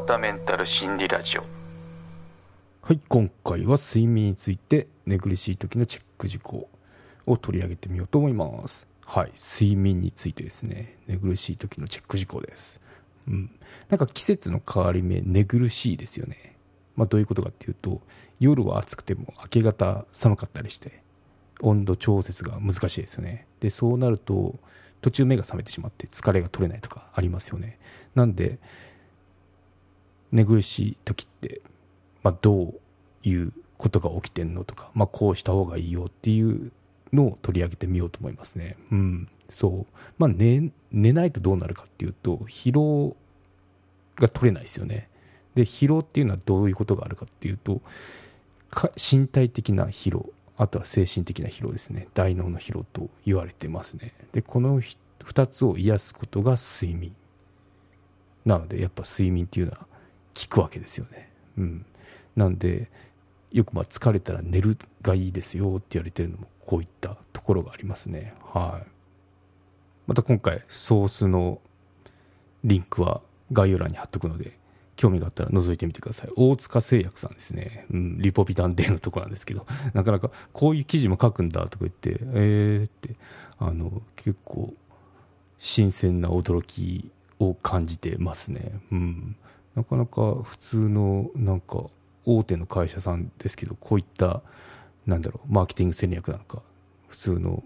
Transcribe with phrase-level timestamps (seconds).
[0.00, 1.42] わたメンタル心理ラジオ
[2.80, 6.70] はい今回は睡眠について寝苦しい時のチェック事項
[7.26, 12.80] を取り上げてみようと思いますはい睡眠についてですね寝苦しい時のチェック事項です
[13.28, 13.50] うん
[13.90, 16.56] なんか季節の変わり目寝苦しいですよね
[16.96, 18.00] まあどういうことかっていうと
[18.38, 21.02] 夜は暑くても明け方寒かったりして
[21.60, 24.54] 温度調節が難しいですよねでそうなると
[25.02, 27.78] 途中目が覚めてしまって疲れが取れないとかありますよね
[28.14, 28.58] なんで
[30.32, 31.60] 寝苦しい時って、
[32.22, 32.74] まあ、ど
[33.24, 36.72] ういうことが起きてんのとか、まあ、こうした方がいいよっていう
[37.12, 38.76] のを取り上げてみようと思いますね。
[38.92, 39.92] うん、そう。
[40.18, 43.16] まあ寝、寝ないとどうなるかっていうと、疲労
[44.16, 45.08] が取れないですよね。
[45.54, 47.80] で、疲労っていうのはどういうことがあるかっていうと、
[48.96, 52.08] 身体的な疲労、あとは精神的な疲労ですね。
[52.14, 54.14] 大脳の疲労と言われてますね。
[54.32, 57.14] で、この2つを癒すことが睡眠。
[58.44, 59.86] なので、やっぱ睡眠っていうのは
[60.34, 61.30] 効くわけですよね。
[61.58, 61.86] うん。
[62.36, 62.90] なんで、
[63.52, 68.34] よくま疲れたら寝るがいいですよって言われてるのもこういったところがありますね。
[68.44, 68.86] はい。
[70.06, 71.60] また今回ソースの
[72.64, 73.20] リンクは
[73.52, 74.58] 概要欄に貼っとくので
[74.96, 76.30] 興味があったら覗いてみてください。
[76.36, 77.86] 大塚製薬さんですね。
[77.90, 83.16] うん、リポビタン D のとこなんですけど、 なかなかこういう記事も書くんだとか言って、えーって、
[83.58, 84.74] あの、結構
[85.58, 88.78] 新鮮な驚きを感じてますね。
[88.92, 89.36] うん。
[89.74, 91.84] なかなか普通のなんか
[92.24, 94.42] 大手の会社さんですけどこういった
[95.06, 96.62] なんだろうマーケティング戦略なのか
[97.08, 97.62] 普通の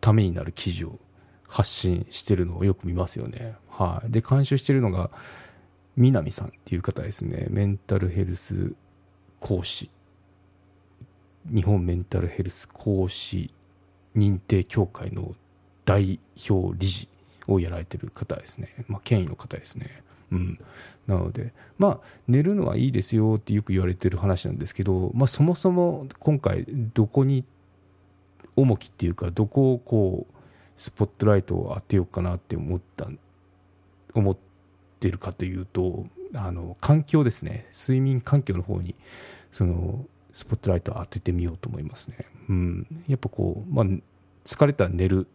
[0.00, 0.98] ためになる記事を
[1.46, 3.54] 発信してるのをよく見ますよね。
[3.68, 5.10] はい、で監修してるのが
[5.96, 8.72] 南さんっていう方ですねメンタルヘルス
[9.40, 9.90] 講師
[11.52, 13.52] 日本メンタルヘルス講師
[14.16, 15.34] 認定協会の
[15.84, 17.08] 代表理事
[17.48, 20.02] をやられてる方ですね、まあ、権威の方ですね。
[20.32, 20.58] うん、
[21.06, 27.44] なので、まあ、寝るのはいいですよってよく言われてる話なんですけど、まあ、そもそも今回どこに
[28.56, 30.34] 重きっていうかどこをこう
[30.76, 33.08] スポットライトを当てようかなって思った
[34.14, 34.36] 思っ
[34.98, 37.66] てるかというとあの環境ですね。
[37.72, 38.94] 睡眠環境の方に
[39.52, 42.16] そのスポットライトを当ててみようと思いますね。
[42.48, 43.86] うん、やっぱこう、まあ、
[44.44, 45.26] 疲れたら寝る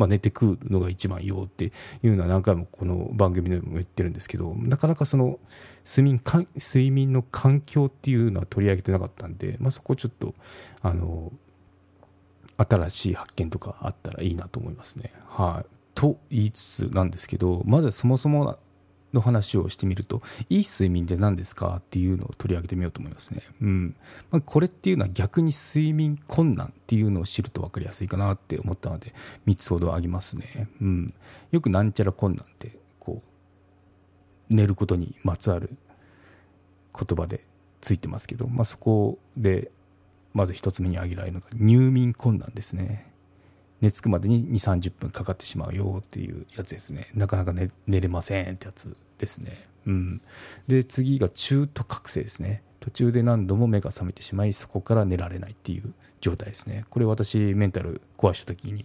[0.00, 1.72] まあ、寝て食うのが一番よって
[2.02, 5.38] いうのは何回もこの番組でも言ってるんですけどなかなかその
[5.86, 10.34] 睡眠か睡眠の環境っていうのは取り上げてなかったんで、まあ、そこちょっと
[10.80, 11.30] あの
[12.56, 15.12] 新しい発見とかあったらいいなと思いますね。
[15.28, 18.58] はい、と言いつつなんですけどまずそもそも
[19.12, 23.42] の話をしてみると、いい睡眠って何ですかっていうのを取り上げてみようと思いますね。
[23.60, 23.96] うん。
[24.30, 29.14] まあ、これっていうのは逆に睡眠困難っていうのを知ると分かりやすいかなって思ったので、
[29.46, 30.68] 3つほどあげますね。
[30.80, 31.14] うん。
[31.50, 33.22] よくなんちゃら困難って、こ
[34.50, 35.70] う、寝ることにまつわる
[36.94, 37.44] 言葉で
[37.80, 39.70] ついてますけど、まあ、そこで、
[40.32, 43.09] まず1つ目に挙げられるのが入眠困難ですね。
[43.80, 47.10] 寝つくまでに2、30分かかってしまうよっていうやつですね。
[47.14, 49.66] なかなか寝寝れませんってやつですね。
[49.86, 50.20] うん。
[50.68, 52.62] で、次が中途覚醒ですね。
[52.80, 56.84] 途中で何度も目が覚めてしまい、そこから寝られないっていう状態ですね。
[56.90, 58.84] これ私、メンタル壊した時に、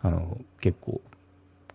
[0.00, 1.00] あの、結構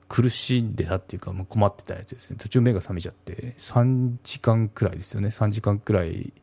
[0.07, 2.35] 苦しんでたっていうか、まあ、困ってたやつですね。
[2.37, 5.29] 途中目が覚めちゃって、3時間くらいですよね。
[5.29, 6.33] 3時間くらい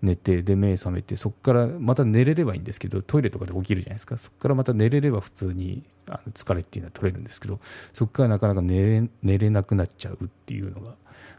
[0.00, 4.16] 寝てで目覚めてそこからまた寝れればいいんですけどトイレとかで起きるじゃないですか。
[4.18, 7.60] そこからまた寝れれば普通にあの疲れっていうのは取れるんですけど
[7.92, 10.94] そこからなかなか寝れ寝れなくなっちゃうっていうのが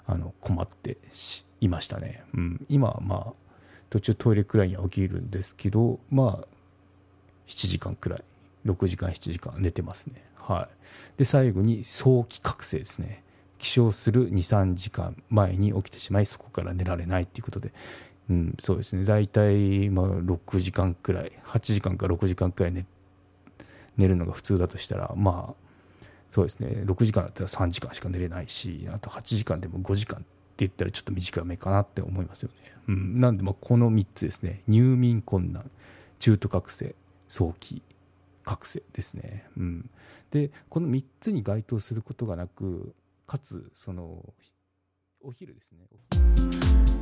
[0.07, 0.97] あの困って
[1.61, 3.33] いましたね、うん、今はまあ
[3.89, 6.47] 途中トイレくらいには起きるんですけどまあ
[7.47, 8.23] 7時間くらい。
[8.65, 10.23] 6時間7時間寝てますね。
[10.35, 10.67] は
[11.17, 11.19] い。
[11.19, 13.23] で最後に早期覚醒ですね。
[13.57, 17.73] 起床する23時間前に起きてしまいそこから寝られないっていうことで
[18.29, 19.05] うん、そうですね。
[19.05, 22.85] 大体まあ6時間くらい8時間か6時間くらい寝
[23.97, 25.69] 寝るのが普通だとしたらまあ
[26.29, 26.83] そうですね。
[26.85, 30.27] 6時間だったら3時間しか寝れないしあと8時間でも5時間って
[30.57, 32.55] 言ったらちょっと短めかなって思いますよね、
[32.89, 34.61] うん、なんでまあこの3つですね。
[34.67, 35.69] 入眠困難
[36.19, 36.95] 中途覚醒
[37.27, 37.81] 早期
[38.43, 39.89] 覚醒ですね、うん、
[40.31, 42.93] でこの3つに該当することがなく
[43.25, 44.33] かつその
[45.21, 46.58] お昼ですね。